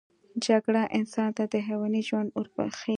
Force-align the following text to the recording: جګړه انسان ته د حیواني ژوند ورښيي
جګړه 0.45 0.83
انسان 0.97 1.29
ته 1.37 1.43
د 1.53 1.55
حیواني 1.67 2.01
ژوند 2.07 2.29
ورښيي 2.55 2.89